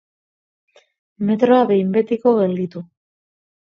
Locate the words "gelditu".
2.43-2.87